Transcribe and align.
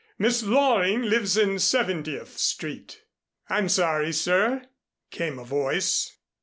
"Miss 0.17 0.41
Loring 0.41 1.03
lives 1.03 1.37
in 1.37 1.59
Seventieth 1.59 2.35
Street." 2.35 3.03
"I'm 3.49 3.69
sorry, 3.69 4.11
sir," 4.11 4.63
came 5.11 5.37
a 5.37 5.43
voice. 5.45 6.17